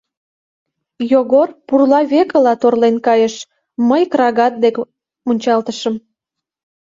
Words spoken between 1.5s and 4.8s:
пурла векыла торлен кайыш, мый крагат дек